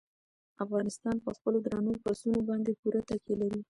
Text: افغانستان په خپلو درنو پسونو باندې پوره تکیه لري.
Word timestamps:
افغانستان 0.63 1.15
په 1.25 1.29
خپلو 1.37 1.57
درنو 1.65 1.93
پسونو 2.03 2.39
باندې 2.49 2.71
پوره 2.81 3.01
تکیه 3.09 3.35
لري. 3.41 3.59